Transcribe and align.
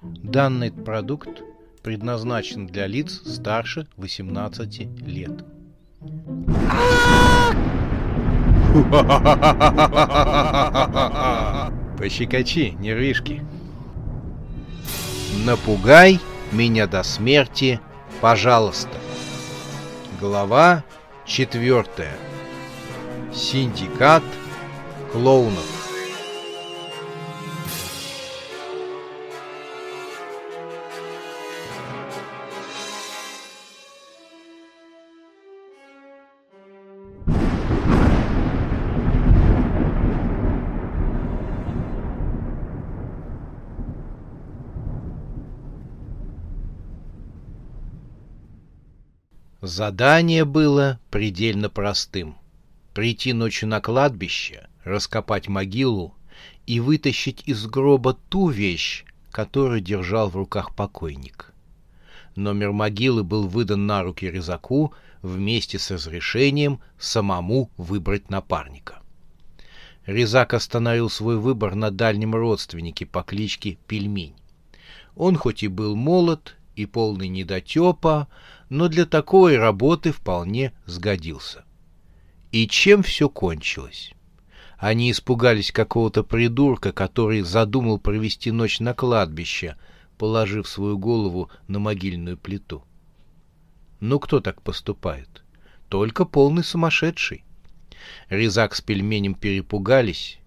Данный 0.00 0.70
продукт 0.70 1.42
предназначен 1.82 2.68
для 2.68 2.86
лиц 2.86 3.20
старше 3.26 3.88
18 3.96 4.80
лет. 5.04 5.44
Пощекочи, 11.98 12.76
нервишки. 12.78 13.44
Напугай 15.44 16.20
меня 16.52 16.86
до 16.86 17.02
смерти, 17.02 17.80
пожалуйста. 18.20 18.96
Глава 20.20 20.84
четвертая. 21.26 22.16
Синдикат 23.34 24.22
клоунов. 25.12 25.77
Задание 49.68 50.46
было 50.46 50.98
предельно 51.10 51.68
простым. 51.68 52.38
Прийти 52.94 53.34
ночью 53.34 53.68
на 53.68 53.82
кладбище, 53.82 54.66
раскопать 54.82 55.46
могилу 55.48 56.14
и 56.66 56.80
вытащить 56.80 57.42
из 57.44 57.66
гроба 57.66 58.16
ту 58.30 58.48
вещь, 58.48 59.04
которую 59.30 59.82
держал 59.82 60.30
в 60.30 60.36
руках 60.36 60.74
покойник. 60.74 61.52
Номер 62.34 62.72
могилы 62.72 63.24
был 63.24 63.46
выдан 63.46 63.86
на 63.86 64.02
руки 64.02 64.30
резаку 64.30 64.94
вместе 65.20 65.78
с 65.78 65.90
разрешением 65.90 66.80
самому 66.98 67.70
выбрать 67.76 68.30
напарника. 68.30 69.02
Резак 70.06 70.54
остановил 70.54 71.10
свой 71.10 71.36
выбор 71.36 71.74
на 71.74 71.90
дальнем 71.90 72.34
родственнике 72.34 73.04
по 73.04 73.22
кличке 73.22 73.76
Пельмень. 73.86 74.34
Он 75.14 75.36
хоть 75.36 75.62
и 75.62 75.68
был 75.68 75.94
молод 75.94 76.56
и 76.74 76.86
полный 76.86 77.28
недотепа, 77.28 78.28
но 78.68 78.88
для 78.88 79.06
такой 79.06 79.56
работы 79.56 80.12
вполне 80.12 80.72
сгодился. 80.86 81.64
И 82.52 82.66
чем 82.66 83.02
все 83.02 83.28
кончилось? 83.28 84.12
Они 84.78 85.10
испугались 85.10 85.72
какого-то 85.72 86.22
придурка, 86.22 86.92
который 86.92 87.40
задумал 87.42 87.98
провести 87.98 88.52
ночь 88.52 88.80
на 88.80 88.94
кладбище, 88.94 89.76
положив 90.16 90.68
свою 90.68 90.98
голову 90.98 91.50
на 91.66 91.78
могильную 91.78 92.36
плиту. 92.36 92.84
Ну 94.00 94.20
кто 94.20 94.40
так 94.40 94.62
поступает? 94.62 95.42
Только 95.88 96.24
полный 96.24 96.62
сумасшедший. 96.62 97.44
Резак 98.28 98.74
с 98.74 98.80
пельменем 98.80 99.34
перепугались, 99.34 100.38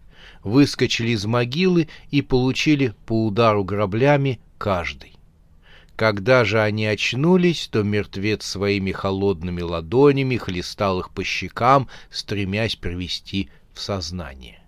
выскочили 0.43 1.09
из 1.09 1.25
могилы 1.25 1.89
и 2.09 2.21
получили 2.21 2.93
по 3.05 3.25
удару 3.25 3.63
граблями 3.63 4.39
каждый. 4.57 5.15
Когда 6.01 6.45
же 6.45 6.59
они 6.59 6.87
очнулись, 6.87 7.67
то 7.71 7.83
мертвец 7.83 8.43
своими 8.43 8.91
холодными 8.91 9.61
ладонями 9.61 10.35
хлестал 10.35 10.99
их 10.99 11.11
по 11.11 11.23
щекам, 11.23 11.87
стремясь 12.09 12.75
привести 12.75 13.49
в 13.71 13.79
сознание. 13.79 14.63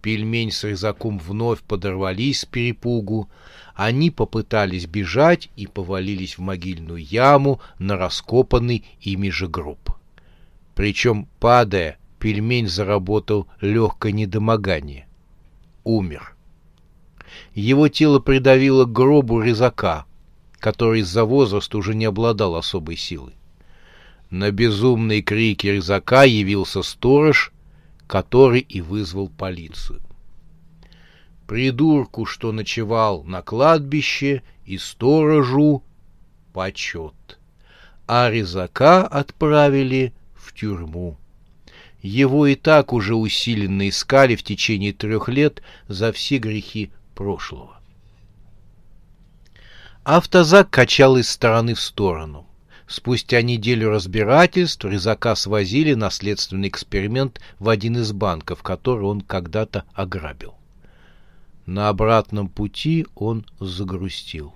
Пельмень 0.00 0.50
с 0.50 0.64
резаком 0.64 1.18
вновь 1.18 1.60
подорвались 1.60 2.40
с 2.40 2.44
перепугу. 2.46 3.28
Они 3.74 4.10
попытались 4.10 4.86
бежать 4.86 5.50
и 5.56 5.66
повалились 5.66 6.38
в 6.38 6.40
могильную 6.40 7.04
яму 7.04 7.60
на 7.78 7.98
раскопанный 7.98 8.82
ими 9.02 9.28
же 9.28 9.48
гроб. 9.48 9.90
Причем, 10.74 11.28
падая, 11.38 11.98
пельмень 12.18 12.66
заработал 12.66 13.46
легкое 13.60 14.12
недомогание. 14.12 15.06
Умер. 15.84 16.34
Его 17.52 17.88
тело 17.88 18.20
придавило 18.20 18.86
к 18.86 18.92
гробу 18.92 19.42
резака, 19.42 20.05
который 20.66 21.02
из-за 21.02 21.24
возраста 21.24 21.78
уже 21.78 21.94
не 21.94 22.06
обладал 22.06 22.56
особой 22.56 22.96
силой. 22.96 23.34
На 24.30 24.50
безумные 24.50 25.22
крики 25.22 25.68
резака 25.68 26.24
явился 26.24 26.82
сторож, 26.82 27.52
который 28.08 28.62
и 28.62 28.80
вызвал 28.80 29.28
полицию. 29.28 30.00
Придурку, 31.46 32.26
что 32.26 32.50
ночевал 32.50 33.22
на 33.22 33.42
кладбище, 33.42 34.42
и 34.64 34.76
сторожу 34.76 35.84
почет, 36.52 37.38
а 38.08 38.28
резака 38.28 39.06
отправили 39.06 40.12
в 40.34 40.52
тюрьму. 40.52 41.16
Его 42.02 42.48
и 42.48 42.56
так 42.56 42.92
уже 42.92 43.14
усиленно 43.14 43.88
искали 43.88 44.34
в 44.34 44.42
течение 44.42 44.92
трех 44.92 45.28
лет 45.28 45.62
за 45.86 46.10
все 46.10 46.38
грехи 46.38 46.90
прошлого. 47.14 47.75
Автозак 50.08 50.70
качал 50.70 51.16
из 51.16 51.28
стороны 51.28 51.74
в 51.74 51.80
сторону. 51.80 52.46
Спустя 52.86 53.42
неделю 53.42 53.90
разбирательств 53.90 54.84
Резака 54.84 55.34
свозили 55.34 55.94
на 55.94 56.10
следственный 56.10 56.68
эксперимент 56.68 57.40
в 57.58 57.68
один 57.68 57.96
из 57.96 58.12
банков, 58.12 58.62
который 58.62 59.02
он 59.02 59.20
когда-то 59.20 59.82
ограбил. 59.94 60.54
На 61.66 61.88
обратном 61.88 62.48
пути 62.48 63.04
он 63.16 63.46
загрустил. 63.58 64.54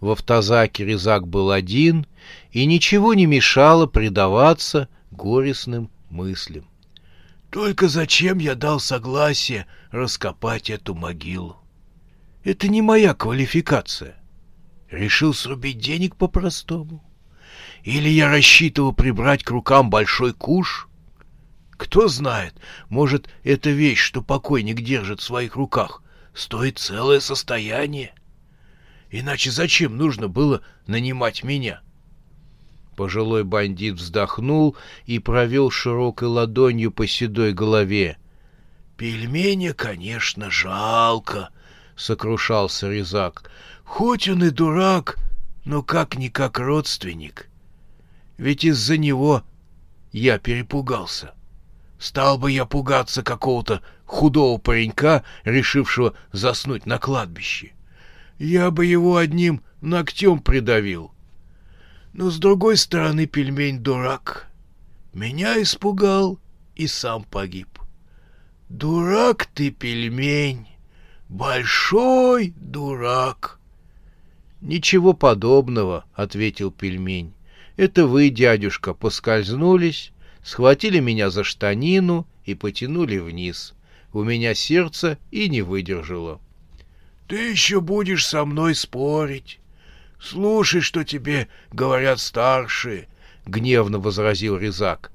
В 0.00 0.12
автозаке 0.12 0.86
Резак 0.86 1.28
был 1.28 1.50
один, 1.50 2.06
и 2.50 2.64
ничего 2.64 3.12
не 3.12 3.26
мешало 3.26 3.84
предаваться 3.84 4.88
горестным 5.10 5.90
мыслям. 6.08 6.64
Только 7.50 7.86
зачем 7.86 8.38
я 8.38 8.54
дал 8.54 8.80
согласие 8.80 9.66
раскопать 9.90 10.70
эту 10.70 10.94
могилу? 10.94 11.58
Это 12.44 12.68
не 12.68 12.80
моя 12.80 13.12
квалификация. 13.12 14.14
Решил 14.90 15.34
срубить 15.34 15.78
денег 15.78 16.16
по-простому? 16.16 17.04
Или 17.82 18.08
я 18.08 18.28
рассчитывал 18.30 18.92
прибрать 18.92 19.44
к 19.44 19.50
рукам 19.50 19.90
большой 19.90 20.32
куш? 20.32 20.88
Кто 21.72 22.08
знает, 22.08 22.54
может, 22.88 23.28
эта 23.44 23.70
вещь, 23.70 24.00
что 24.00 24.22
покойник 24.22 24.80
держит 24.80 25.20
в 25.20 25.24
своих 25.24 25.56
руках, 25.56 26.02
стоит 26.34 26.78
целое 26.78 27.20
состояние? 27.20 28.14
Иначе 29.10 29.50
зачем 29.50 29.96
нужно 29.96 30.28
было 30.28 30.62
нанимать 30.86 31.44
меня? 31.44 31.82
Пожилой 32.96 33.44
бандит 33.44 33.94
вздохнул 33.94 34.76
и 35.06 35.20
провел 35.20 35.70
широкой 35.70 36.28
ладонью 36.28 36.90
по 36.90 37.06
седой 37.06 37.52
голове. 37.52 38.18
«Пельмени, 38.96 39.70
конечно, 39.70 40.50
жалко»,— 40.50 41.50
сокрушался 41.96 42.90
Резак. 42.90 43.48
Хоть 43.88 44.28
он 44.28 44.44
и 44.44 44.50
дурак, 44.50 45.16
но 45.64 45.82
как-никак 45.82 46.58
родственник. 46.58 47.48
Ведь 48.36 48.62
из-за 48.62 48.98
него 48.98 49.42
я 50.12 50.38
перепугался. 50.38 51.34
Стал 51.98 52.38
бы 52.38 52.52
я 52.52 52.66
пугаться 52.66 53.22
какого-то 53.22 53.82
худого 54.04 54.58
паренька, 54.58 55.24
решившего 55.44 56.14
заснуть 56.32 56.84
на 56.84 56.98
кладбище. 56.98 57.72
Я 58.38 58.70
бы 58.70 58.84
его 58.84 59.16
одним 59.16 59.62
ногтем 59.80 60.40
придавил. 60.40 61.10
Но 62.12 62.30
с 62.30 62.38
другой 62.38 62.76
стороны 62.76 63.26
пельмень 63.26 63.78
дурак. 63.78 64.48
Меня 65.14 65.60
испугал 65.60 66.38
и 66.76 66.86
сам 66.86 67.24
погиб. 67.24 67.80
Дурак 68.68 69.46
ты, 69.46 69.70
пельмень, 69.70 70.68
большой 71.28 72.52
дурак. 72.54 73.57
«Ничего 74.60 75.12
подобного»,— 75.12 76.04
ответил 76.14 76.70
пельмень. 76.72 77.32
«Это 77.76 78.06
вы, 78.06 78.28
дядюшка, 78.28 78.92
поскользнулись, 78.92 80.12
схватили 80.42 80.98
меня 80.98 81.30
за 81.30 81.44
штанину 81.44 82.26
и 82.44 82.54
потянули 82.54 83.18
вниз. 83.18 83.74
У 84.12 84.24
меня 84.24 84.54
сердце 84.54 85.18
и 85.30 85.48
не 85.48 85.62
выдержало». 85.62 86.40
«Ты 87.28 87.50
еще 87.50 87.80
будешь 87.80 88.26
со 88.26 88.44
мной 88.44 88.74
спорить. 88.74 89.60
Слушай, 90.20 90.80
что 90.80 91.04
тебе 91.04 91.48
говорят 91.70 92.18
старшие»,— 92.18 93.06
гневно 93.46 94.00
возразил 94.00 94.56
Резак. 94.56 95.12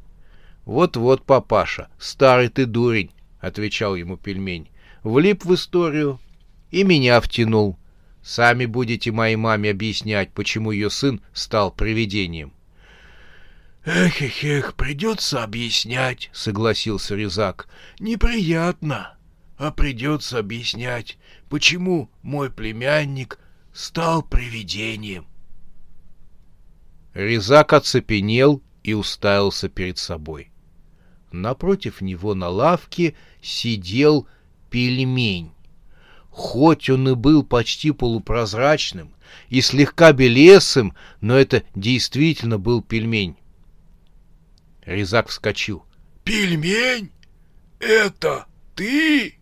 «Вот-вот, 0.64 1.24
папаша, 1.24 1.90
старый 2.00 2.48
ты 2.48 2.66
дурень»,— 2.66 3.12
отвечал 3.42 3.96
ему 3.96 4.16
пельмень. 4.16 4.70
«Влип 5.02 5.44
в 5.44 5.54
историю 5.54 6.22
и 6.72 6.84
меня 6.84 7.20
втянул». 7.20 7.78
Сами 8.24 8.66
будете 8.66 9.12
моей 9.12 9.36
маме 9.36 9.72
объяснять, 9.72 10.32
почему 10.32 10.72
ее 10.72 10.90
сын 10.90 11.22
стал 11.34 11.72
привидением. 11.72 12.54
«Эх, 13.86 14.22
эх, 14.22 14.44
эх, 14.44 14.76
придется 14.76 15.44
объяснять»,— 15.44 16.30
согласился 16.34 17.16
Резак. 17.16 17.68
«Неприятно. 18.00 19.18
а 19.58 19.72
придется 19.72 20.40
объяснять, 20.40 21.18
почему 21.50 22.10
мой 22.22 22.50
племянник 22.50 23.40
стал 23.74 24.22
привидением. 24.22 25.28
Резак 27.14 27.74
оцепенел 27.74 28.62
и 28.84 28.94
уставился 28.94 29.70
перед 29.70 29.98
собой. 29.98 30.52
Напротив 31.32 32.02
него 32.02 32.36
на 32.36 32.50
лавке 32.50 33.16
сидел 33.42 34.28
пельмень. 34.70 35.53
Хоть 36.34 36.90
он 36.90 37.08
и 37.10 37.14
был 37.14 37.44
почти 37.44 37.92
полупрозрачным 37.92 39.14
и 39.50 39.62
слегка 39.62 40.14
белесым, 40.14 40.96
но 41.22 41.38
это 41.38 41.62
действительно 41.76 42.58
был 42.58 42.82
пельмень. 42.82 43.38
Резак 44.84 45.28
вскочил. 45.28 45.86
«Пельмень? 46.24 47.12
Это 47.80 48.48
ты?» 48.74 49.36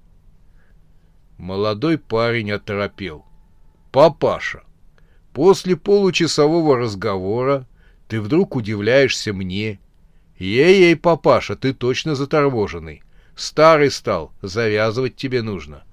Молодой 1.38 1.98
парень 1.98 2.52
оторопел. 2.52 3.26
«Папаша, 3.94 4.64
после 5.32 5.78
получасового 5.78 6.76
разговора 6.78 7.68
ты 8.10 8.20
вдруг 8.20 8.58
удивляешься 8.58 9.32
мне. 9.32 9.80
Ей-ей, 10.38 10.98
папаша, 10.98 11.56
ты 11.56 11.74
точно 11.74 12.16
заторможенный. 12.16 13.02
Старый 13.34 13.92
стал, 13.92 14.34
завязывать 14.42 15.16
тебе 15.16 15.42
нужно». 15.42 15.86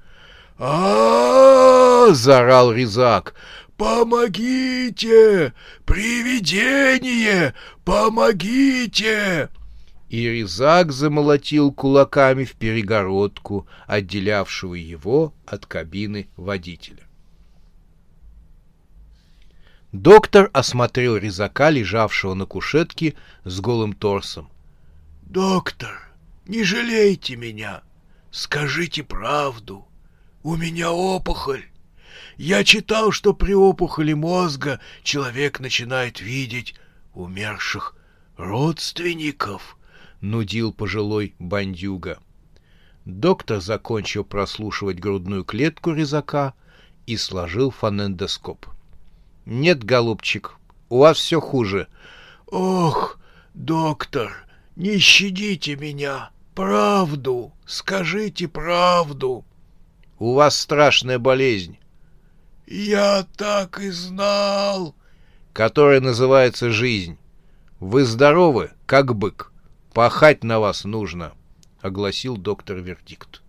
А 0.59 2.13
заорал 2.13 2.73
Резак. 2.73 3.35
«Помогите! 3.77 5.53
Привидение! 5.85 7.55
Помогите!» 7.85 9.51
И 10.09 10.29
Резак 10.29 10.91
замолотил 10.91 11.71
кулаками 11.71 12.45
в 12.45 12.55
перегородку, 12.55 13.69
отделявшую 13.87 14.85
его 14.85 15.33
от 15.47 15.67
кабины 15.67 16.29
водителя. 16.37 17.05
Доктор 19.93 20.51
осмотрел 20.53 21.17
резака, 21.17 21.71
лежавшего 21.71 22.35
на 22.35 22.47
кушетке 22.47 23.15
с 23.45 23.61
голым 23.61 23.93
торсом. 23.93 24.51
«Доктор, 25.23 26.09
не 26.47 26.65
жалейте 26.65 27.37
меня. 27.37 27.83
Скажите 28.31 29.03
правду. 29.03 29.87
У 30.43 30.57
меня 30.57 30.93
опухоль. 30.93 31.65
Я 32.37 32.65
читал, 32.65 33.11
что 33.13 33.35
при 33.35 33.55
опухоли 33.55 34.13
мозга 34.13 34.81
человек 35.03 35.61
начинает 35.61 36.21
видеть 36.21 36.75
умерших 37.15 37.97
родственников».— 38.37 39.79
нудил 40.21 40.73
пожилой 40.73 41.37
бандюга. 41.39 42.19
Доктор 43.05 43.61
закончил 43.61 44.25
прослушивать 44.25 44.99
грудную 44.99 45.45
клетку 45.45 45.93
резака 45.93 46.55
и 47.07 47.17
сложил 47.17 47.71
фонендоскоп. 47.71 48.67
«Нет, 49.47 49.85
голубчик, 49.85 50.57
у 50.89 50.99
вас 50.99 51.19
все 51.19 51.41
хуже». 51.41 51.87
«Ох, 52.47 53.21
доктор, 53.55 54.33
не 54.75 54.99
щадите 54.99 55.77
меня! 55.77 56.31
Правду! 56.57 57.53
Скажите 57.65 58.49
правду!» 58.49 59.45
«У 60.19 60.35
вас 60.35 60.59
страшная 60.59 61.19
болезнь». 61.19 61.79
«Я 62.67 63.27
так 63.37 63.81
и 63.81 63.91
знал!» 63.91 64.95
«Которая 65.53 66.01
называется 66.01 66.71
жизнь. 66.71 67.19
Вы 67.81 68.05
здоровы, 68.05 68.73
как 68.87 69.15
бык. 69.15 69.53
Пахать 69.95 70.45
на 70.45 70.61
вас 70.61 70.85
нужно,— 70.85 71.33
огласил 71.81 72.37
доктор 72.37 72.79
вердикт. 72.79 73.43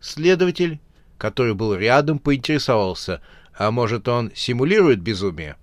Следователь, 0.00 0.80
который 1.18 1.54
был 1.54 1.74
рядом, 1.74 2.18
поинтересовался, 2.18 3.20
а 3.56 3.70
может, 3.70 4.08
он 4.08 4.32
симулирует 4.34 5.00
безумие? 5.00 5.56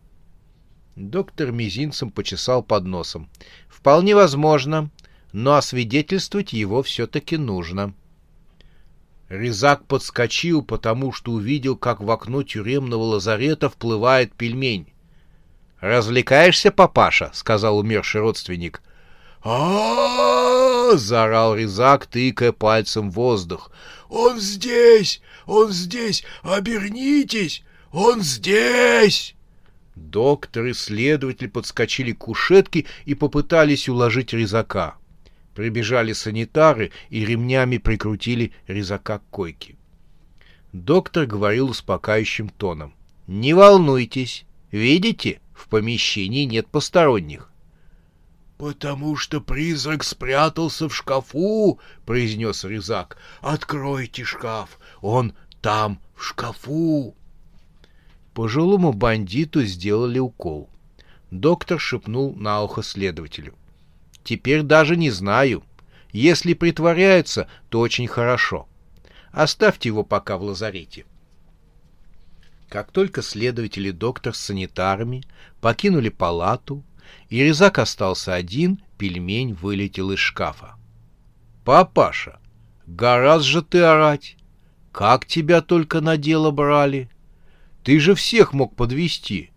Доктор 0.96 1.52
мизинцем 1.54 2.12
почесал 2.12 2.64
под 2.64 2.86
носом. 2.86 3.30
Вполне 3.70 4.14
возможно, 4.14 4.90
но 5.32 5.56
освидетельствовать 5.56 6.54
его 6.54 6.84
все-таки 6.84 7.38
нужно. 7.38 7.94
Резак 9.30 9.86
подскочил, 9.86 10.62
потому 10.64 11.14
что 11.14 11.32
увидел, 11.32 11.78
как 11.78 12.02
в 12.02 12.10
окно 12.12 12.44
тюремного 12.44 13.04
лазарета 13.04 13.70
вплывает 13.70 14.34
пельмень. 14.34 14.88
«Развлекаешься, 15.80 16.72
папаша?»— 16.72 17.32
сказал 17.34 17.78
умерший 17.78 18.22
родственник 18.22 18.82
а 19.42 20.98
заорал 20.98 21.56
Резак, 21.56 22.06
тыкая 22.06 22.52
пальцем 22.52 23.10
в 23.10 23.14
воздух. 23.14 23.72
«Он 24.10 24.40
здесь! 24.40 25.22
Он 25.46 25.72
здесь! 25.72 26.24
Обернитесь! 26.44 27.64
Он 27.92 28.22
здесь!» 28.22 29.36
Доктор 29.96 30.66
и 30.66 30.74
следователь 30.74 31.50
подскочили 31.50 32.12
к 32.12 32.20
кушетке 32.20 32.86
и 33.06 33.16
попытались 33.16 33.90
уложить 33.90 34.34
резака. 34.34 34.96
Прибежали 35.60 36.14
санитары 36.14 36.94
и 37.10 37.26
ремнями 37.26 37.80
прикрутили 37.80 38.54
резака 38.66 39.20
к 39.20 39.24
койке. 39.30 39.76
Доктор 40.72 41.26
говорил 41.26 41.72
успокаивающим 41.72 42.48
тоном. 42.48 42.94
«Не 43.28 43.54
волнуйтесь. 43.54 44.46
Видите, 44.72 45.42
в 45.54 45.68
помещении 45.68 46.46
нет 46.46 46.68
посторонних. 46.68 47.52
«Потому 48.58 49.18
что 49.18 49.42
призрак 49.42 50.06
спрятался 50.06 50.88
в 50.88 50.96
шкафу»,— 50.96 51.82
произнес 52.06 52.64
Резак. 52.64 53.18
«Откройте 53.42 54.24
шкаф, 54.24 54.80
он 55.02 55.34
там, 55.62 56.00
в 56.16 56.24
шкафу». 56.24 57.18
Пожилому 58.34 58.94
бандиту 58.94 59.66
сделали 59.66 60.20
укол. 60.20 60.70
Доктор 61.32 61.82
шепнул 61.82 62.34
на 62.34 62.64
ухо 62.64 62.82
следователю. 62.82 63.59
«Теперь 64.30 64.62
даже 64.62 64.96
не 64.96 65.10
знаю. 65.10 65.64
Если 66.12 66.54
притворяется, 66.54 67.48
то 67.70 67.80
очень 67.80 68.06
хорошо. 68.06 68.68
Оставьте 69.32 69.90
его 69.90 70.04
пока 70.04 70.38
в 70.38 70.44
лазарете». 70.44 71.08
Как 72.68 72.92
только 72.92 73.24
следователь 73.24 73.88
и 73.88 73.92
доктор 73.92 74.36
с 74.36 74.40
санитарами 74.40 75.24
покинули 75.62 76.10
палату, 76.10 76.84
и 77.30 77.42
резак 77.42 77.80
остался 77.80 78.36
один, 78.36 78.84
пельмень 79.00 79.56
вылетел 79.56 80.12
из 80.12 80.20
шкафа. 80.20 80.76
«Папаша, 81.66 82.40
гораздо 82.86 83.48
же 83.48 83.62
ты 83.64 83.82
орать! 83.82 84.38
Как 84.92 85.26
тебя 85.26 85.62
только 85.64 86.02
на 86.02 86.18
дело 86.18 86.52
брали! 86.52 87.10
Ты 87.84 88.00
же 88.00 88.14
всех 88.14 88.54
мог 88.54 88.76
подвести, 88.76 89.50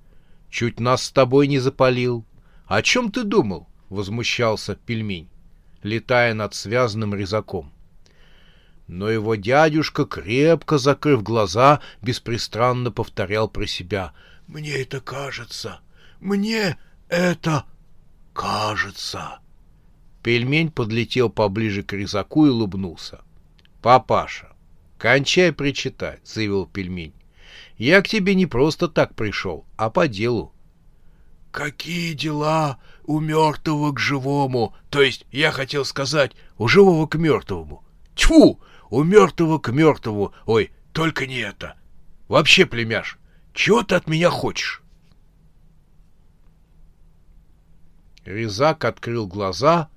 чуть 0.49 0.81
нас 0.81 1.03
с 1.03 1.11
тобой 1.11 1.47
не 1.47 1.59
запалил. 1.59 2.25
О 2.65 2.81
чем 2.81 3.13
ты 3.13 3.25
думал?»— 3.25 3.69
возмущался 3.93 4.75
пельмень, 4.75 5.29
летая 5.83 6.35
над 6.35 6.55
связанным 6.55 7.15
резаком. 7.15 7.73
Но 8.89 9.09
его 9.09 9.37
дядюшка, 9.37 10.05
крепко 10.05 10.79
закрыв 10.79 11.23
глаза, 11.23 11.81
беспристрастно 12.03 12.91
повторял 12.91 13.49
про 13.49 13.67
себя. 13.67 14.13
«Мне 14.47 14.73
это 14.73 15.01
кажется! 15.01 15.81
Мне 16.21 16.79
это 17.09 17.65
кажется. 18.33 19.41
Пельмень 20.23 20.71
подлетел 20.71 21.29
поближе 21.31 21.83
к 21.83 21.93
резаку 21.93 22.47
и 22.47 22.51
улыбнулся. 22.51 23.23
«Папаша, 23.83 24.53
кончай 24.99 25.53
причитать»,— 25.53 26.21
заявил 26.25 26.67
пельмень. 26.67 27.13
«Я 27.77 28.01
к 28.03 28.09
тебе 28.09 28.37
не 28.37 28.47
просто 28.47 28.87
так 28.87 29.17
пришел, 29.17 29.67
а 29.77 29.91
по 29.91 30.07
делу». 30.07 30.55
«Какие 31.53 32.15
дела 32.15 32.79
у 33.05 33.21
мертвого 33.21 33.93
к 33.93 34.01
живому? 34.01 34.75
То 34.89 35.03
есть, 35.03 35.27
я 35.31 35.53
хотел 35.53 35.85
сказать, 35.85 36.33
у 36.57 36.67
живого 36.67 37.07
к 37.07 37.17
мертвому. 37.17 37.85
Тьфу! 38.15 38.59
У 38.89 39.03
мертвого 39.05 39.59
к 39.59 39.71
мертвому. 39.71 40.33
Ой, 40.47 40.73
только 40.93 41.27
не 41.27 41.39
это. 41.39 41.77
Вообще, 42.29 42.65
племяш, 42.67 43.19
чего 43.53 43.83
ты 43.83 43.95
от 43.95 44.09
меня 44.09 44.31
хочешь?» 44.31 44.83
Резак 48.25 48.85
открыл 48.87 49.27
глаза, 49.27 49.91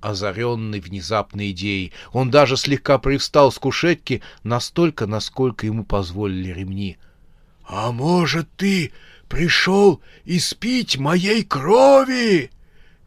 озаренный 0.00 0.78
внезапной 0.78 1.50
идеей. 1.50 1.92
Он 2.12 2.30
даже 2.30 2.56
слегка 2.56 2.98
привстал 2.98 3.50
с 3.50 3.58
кушетки 3.58 4.22
настолько, 4.44 5.06
насколько 5.06 5.66
ему 5.66 5.84
позволили 5.84 6.52
ремни.— 6.52 6.98
А 7.68 7.90
может, 7.90 8.48
ты 8.56 8.92
пришел 9.28 10.00
испить 10.24 10.96
моей 10.96 11.44
крови? 11.44 12.50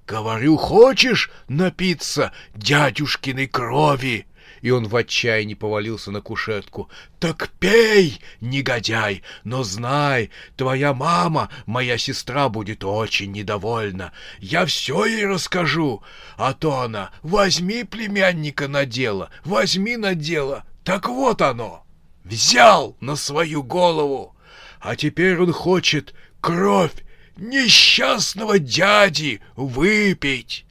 Говорю, 0.07 0.57
хочешь 0.57 1.29
напиться 1.47 2.31
дядюшкиной 2.55 3.47
крови? 3.47 4.25
и 4.61 4.71
он 4.71 4.87
в 4.87 4.95
отчаянии 4.95 5.53
повалился 5.53 6.11
на 6.11 6.21
кушетку. 6.21 6.89
«Так 7.19 7.49
пей, 7.59 8.19
негодяй, 8.41 9.23
но 9.43 9.63
знай, 9.63 10.31
твоя 10.55 10.93
мама, 10.93 11.49
моя 11.65 11.97
сестра, 11.97 12.49
будет 12.49 12.83
очень 12.83 13.31
недовольна. 13.31 14.11
Я 14.39 14.65
все 14.65 15.05
ей 15.05 15.25
расскажу, 15.25 16.03
а 16.37 16.53
то 16.53 16.79
она, 16.81 17.11
возьми 17.21 17.83
племянника 17.83 18.67
на 18.67 18.85
дело, 18.85 19.29
возьми 19.43 19.97
на 19.97 20.15
дело, 20.15 20.65
Так 20.83 21.07
вот 21.07 21.41
оно! 21.41 21.85
Взял 22.23 22.95
на 22.99 23.15
свою 23.15 23.63
голову! 23.63 24.35
А 24.79 24.95
теперь 24.95 25.39
он 25.39 25.51
хочет 25.51 26.13
кровь 26.41 26.93
несчастного 27.37 28.59
дяди 28.59 29.41
выпить!» 29.55 30.65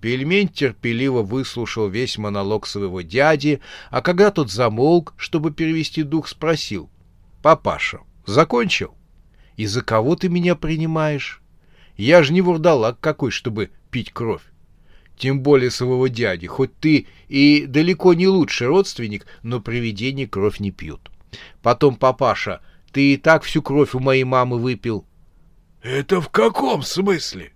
Пельмень 0.00 0.48
терпеливо 0.48 1.22
выслушал 1.22 1.88
весь 1.88 2.18
монолог 2.18 2.66
своего 2.66 3.00
дяди, 3.00 3.60
а 3.90 4.00
когда 4.00 4.30
тот 4.30 4.50
замолк, 4.50 5.14
чтобы 5.16 5.50
перевести 5.50 6.04
дух, 6.04 6.28
спросил. 6.28 6.88
«Папаша, 7.42 8.00
закончил? 8.24 8.94
И 9.56 9.66
за 9.66 9.82
кого 9.82 10.14
ты 10.14 10.28
меня 10.28 10.54
принимаешь? 10.54 11.42
Я 11.96 12.22
же 12.22 12.32
не 12.32 12.42
вурдалак 12.42 13.00
какой, 13.00 13.32
чтобы 13.32 13.70
пить 13.90 14.12
кровь. 14.12 14.42
Тем 15.16 15.40
более 15.40 15.72
своего 15.72 16.06
дяди, 16.06 16.46
хоть 16.46 16.76
ты 16.78 17.08
и 17.26 17.66
далеко 17.66 18.14
не 18.14 18.28
лучший 18.28 18.68
родственник, 18.68 19.26
но 19.42 19.60
привидения 19.60 20.28
кровь 20.28 20.60
не 20.60 20.70
пьют. 20.70 21.10
Потом, 21.60 21.96
папаша, 21.96 22.60
ты 22.98 23.12
и 23.12 23.16
так 23.16 23.44
всю 23.44 23.62
кровь 23.62 23.94
у 23.94 24.00
моей 24.00 24.24
мамы 24.24 24.58
выпил». 24.58 25.04
«Это 25.82 26.20
в 26.20 26.30
каком 26.30 26.82
смысле?» 26.82 27.52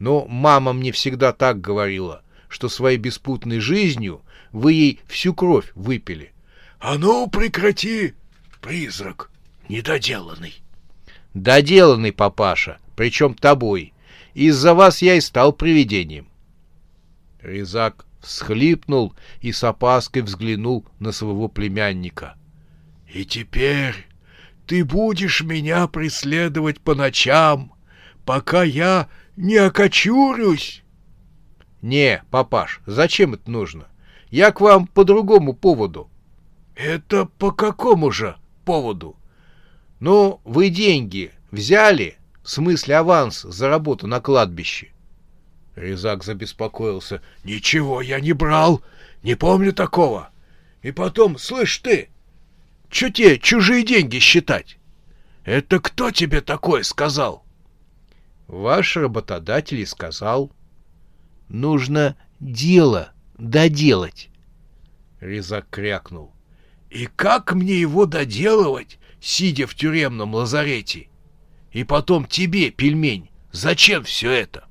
Но 0.00 0.26
мама 0.26 0.72
мне 0.72 0.90
всегда 0.90 1.32
так 1.32 1.60
говорила, 1.60 2.22
что 2.48 2.68
своей 2.68 2.98
беспутной 2.98 3.60
жизнью 3.60 4.22
вы 4.50 4.72
ей 4.72 5.00
всю 5.06 5.32
кровь 5.32 5.70
выпили.— 5.76 6.32
А 6.80 6.98
ну, 6.98 7.28
прекрати, 7.28 8.14
призрак 8.60 9.30
недоделанный.— 9.68 10.56
Доделанный, 11.34 12.10
папаша, 12.10 12.78
причем 12.96 13.34
тобой. 13.34 13.92
Из-за 14.34 14.74
вас 14.74 15.02
я 15.02 15.14
и 15.14 15.20
стал 15.20 15.52
привидением. 15.52 16.26
Резак 17.40 18.06
всхлипнул 18.20 19.14
и 19.40 19.52
с 19.52 19.62
опаской 19.62 20.22
взглянул 20.22 20.84
на 20.98 21.12
своего 21.12 21.46
племянника.— 21.46 22.34
И 23.14 23.24
теперь 23.24 24.08
ты 24.66 24.84
будешь 24.84 25.42
меня 25.42 25.86
преследовать 25.86 26.80
по 26.80 26.94
ночам, 26.94 27.72
пока 28.24 28.62
я 28.62 29.08
не 29.36 29.56
окочурюсь. 29.56 30.82
Не, 31.82 32.24
папаш, 32.30 32.80
зачем 32.86 33.34
это 33.34 33.50
нужно? 33.50 33.88
Я 34.30 34.52
к 34.52 34.60
вам 34.60 34.86
по 34.86 35.04
другому 35.04 35.52
поводу. 35.52 36.08
Это 36.74 37.26
по 37.26 37.52
какому 37.52 38.10
же 38.10 38.36
поводу? 38.64 39.16
Ну, 40.00 40.40
вы 40.44 40.70
деньги 40.70 41.32
взяли, 41.50 42.16
в 42.42 42.50
смысле 42.50 42.96
аванс 42.96 43.42
за 43.42 43.68
работу 43.68 44.06
на 44.06 44.20
кладбище. 44.20 44.92
Резак 45.76 46.24
забеспокоился. 46.24 47.20
Ничего 47.44 48.00
я 48.00 48.20
не 48.20 48.32
брал, 48.32 48.82
не 49.22 49.34
помню 49.34 49.72
такого. 49.72 50.30
И 50.82 50.90
потом, 50.90 51.38
слышь 51.38 51.78
ты, 51.78 52.08
что 52.94 53.10
тебе 53.10 53.40
чужие 53.40 53.82
деньги 53.84 54.20
считать? 54.20 54.78
Это 55.44 55.80
кто 55.80 56.12
тебе 56.12 56.40
такое 56.40 56.84
сказал? 56.84 57.44
Ваш 58.46 58.96
работодатель 58.96 59.80
и 59.80 59.84
сказал. 59.84 60.52
Нужно 61.48 62.16
дело 62.38 63.12
доделать. 63.36 64.30
Резак 65.18 65.66
крякнул. 65.70 66.32
И 66.88 67.06
как 67.06 67.52
мне 67.52 67.80
его 67.80 68.06
доделывать, 68.06 69.00
сидя 69.20 69.66
в 69.66 69.74
тюремном 69.74 70.32
лазарете? 70.32 71.08
И 71.72 71.82
потом 71.82 72.26
тебе, 72.26 72.70
пельмень, 72.70 73.28
зачем 73.50 74.04
все 74.04 74.30
это? 74.30 74.68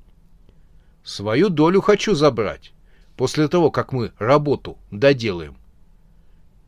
Свою 1.04 1.50
долю 1.50 1.82
хочу 1.82 2.16
забрать, 2.16 2.72
после 3.18 3.50
того, 3.50 3.70
как 3.70 3.92
мы 3.92 4.14
работу 4.18 4.78
доделаем. 4.92 5.58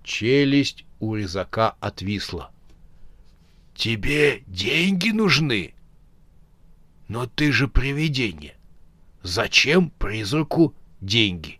Челюсть 0.05 0.85
у 0.99 1.15
резака 1.15 1.75
отвисла. 1.79 2.51
Тебе 3.73 4.43
деньги 4.45 5.09
нужны? 5.09 5.73
Но 7.07 7.25
ты 7.25 7.51
же 7.51 7.67
привидение. 7.67 8.55
Зачем 9.23 9.89
призраку 9.89 10.75
деньги? 11.01 11.59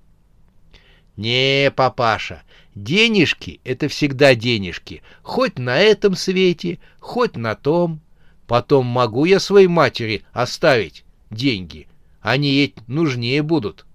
Не, 1.17 1.71
папаша, 1.75 2.43
денежки— 2.75 3.61
это 3.63 3.87
всегда 3.87 4.35
денежки. 4.35 5.01
Хоть 5.23 5.57
на 5.57 5.79
этом 5.79 6.15
свете, 6.15 6.77
хоть 6.99 7.35
на 7.35 7.55
том. 7.55 7.99
Потом 8.45 8.85
могу 8.85 9.25
я 9.25 9.39
своей 9.39 9.67
матери 9.67 10.23
оставить 10.33 11.03
деньги. 11.31 11.87
Они 12.21 12.49
ей 12.49 12.75
нужнее 12.85 13.41
будут. 13.41 13.87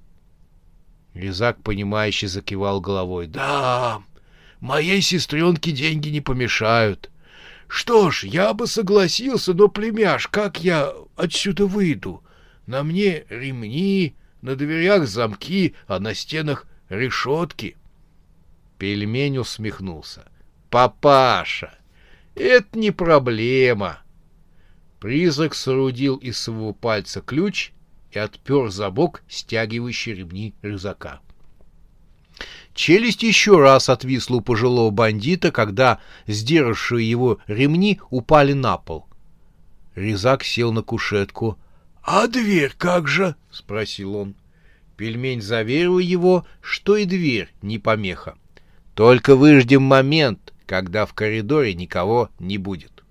Резак, 1.15 1.63
понимающе 1.63 2.27
закивал 2.27 2.81
головой. 2.81 3.29
Да, 3.29 4.03
моей 4.61 5.01
сестренке 5.01 5.73
деньги 5.73 6.09
не 6.09 6.21
помешают. 6.21 7.11
Что 7.69 8.11
ж, 8.11 8.25
я 8.25 8.53
бы 8.53 8.67
согласился, 8.67 9.55
но, 9.55 9.69
племяш, 9.69 10.27
как 10.27 10.63
я 10.63 10.93
отсюда 11.17 11.67
выйду? 11.67 12.23
На 12.67 12.83
мне 12.83 13.25
ремни, 13.29 14.17
на 14.43 14.57
дверях 14.57 15.07
замки, 15.07 15.75
а 15.87 16.01
на 16.01 16.15
стенах 16.15 16.67
решетки. 16.89 17.77
Пельмень 18.79 19.39
усмехнулся. 19.39 20.25
«Папаша, 20.71 21.79
это 22.35 22.79
не 22.79 22.93
проблема!» 22.93 23.99
Призрак 25.01 25.55
соорудил 25.55 26.17
из 26.17 26.39
своего 26.39 26.73
пальца 26.73 27.21
ключ 27.21 27.73
и 28.13 28.19
отпер 28.19 28.71
забок, 28.71 29.23
стягивающий 29.29 30.15
ремни 30.15 30.55
рюкзака. 30.63 31.21
Челюсть 32.81 33.23
еще 33.23 33.61
раз 33.61 33.91
отвисла 33.91 34.37
у 34.37 34.41
пожилого 34.41 34.89
бандита, 34.89 35.53
когда 35.53 35.99
сдержавшие 36.27 37.11
его 37.11 37.39
ремни 37.47 38.01
упали 38.09 38.55
на 38.55 38.79
пол. 38.79 39.05
Резак 39.95 40.45
сел 40.45 40.73
на 40.73 40.81
кушетку.— 40.81 41.59
А 42.03 42.27
дверь 42.27 42.73
как 42.79 43.07
же?— 43.07 43.35
спросил 43.51 44.17
он. 44.17 44.35
Пельмень 44.97 45.43
заверил 45.43 45.99
его, 45.99 46.47
что 46.63 46.97
и 46.97 47.05
дверь 47.05 47.53
не 47.61 47.79
помеха. 47.79 48.39
Только 48.95 49.37
выждем 49.37 49.83
момент, 49.83 50.55
когда 50.65 51.05
в 51.05 51.13
коридоре 51.13 51.75
никого 51.75 52.31
не 52.39 52.57
будет. 52.57 53.05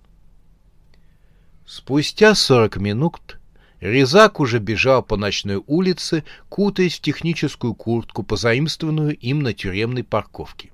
Спустя 1.68 2.34
сорок 2.34 2.78
минут 2.78 3.39
Резак 3.82 4.42
уже 4.42 4.60
бежал 4.60 5.02
по 5.04 5.16
ночной 5.16 5.64
улице, 5.66 6.26
кутаясь 6.50 6.98
в 6.98 7.02
техническую 7.02 7.74
куртку, 7.74 8.24
позаимствованную 8.24 9.16
им 9.18 9.42
на 9.42 9.54
тюремной 9.54 10.04
парковке. 10.04 10.72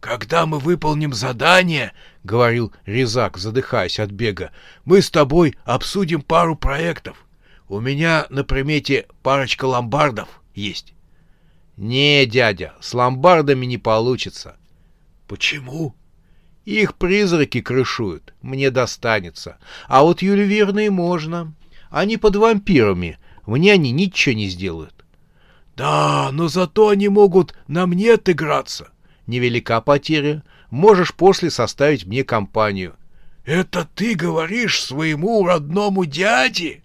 «Когда 0.00 0.46
мы 0.46 0.58
выполним 0.58 1.12
задание,— 1.12 1.92
говорил 2.24 2.72
Резак, 2.84 3.38
задыхаясь 3.38 3.98
от 3.98 4.10
бега,— 4.10 4.52
мы 4.84 5.02
с 5.02 5.10
тобой 5.10 5.56
обсудим 5.64 6.22
пару 6.22 6.56
проектов. 6.56 7.26
У 7.68 7.80
меня 7.80 8.26
на 8.28 8.44
примете 8.44 9.06
парочка 9.22 9.64
ломбардов 9.64 10.28
есть». 10.54 10.92
«Не, 11.76 12.26
дядя, 12.26 12.74
с 12.80 12.92
ломбардами 12.92 13.64
не 13.64 13.78
получится». 13.78 14.56
«Почему?» 15.26 15.94
«Их 16.64 16.96
призраки 16.96 17.60
крышуют, 17.60 18.34
мне 18.42 18.70
достанется. 18.70 19.58
А 19.86 20.02
вот 20.02 20.20
ювелирные 20.20 20.90
можно». 20.90 21.54
Они 21.90 22.16
под 22.16 22.36
вампирами. 22.36 23.18
Мне 23.46 23.72
они 23.72 23.90
ничего 23.92 24.34
не 24.34 24.48
сделают. 24.48 24.94
Да, 25.76 26.30
но 26.32 26.48
зато 26.48 26.88
они 26.88 27.08
могут 27.08 27.54
на 27.66 27.86
мне 27.86 28.14
отыграться. 28.14 28.88
Невелика 29.26 29.80
потеря. 29.80 30.42
Можешь 30.70 31.14
после 31.14 31.50
составить 31.50 32.04
мне 32.04 32.24
компанию. 32.24 32.96
Это 33.44 33.88
ты 33.94 34.14
говоришь 34.14 34.82
своему 34.82 35.46
родному 35.46 36.04
дяде? 36.04 36.82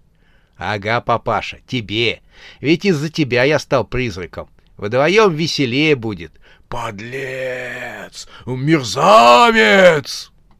Ага, 0.56 1.00
папаша, 1.00 1.58
тебе. 1.66 2.20
Ведь 2.60 2.84
из-за 2.84 3.10
тебя 3.10 3.44
я 3.44 3.58
стал 3.58 3.84
призраком. 3.84 4.48
Вдвоем 4.76 5.34
веселее 5.34 5.96
будет. 5.96 6.32
Подлец! 6.68 8.26
Мерзавец! 8.46 10.32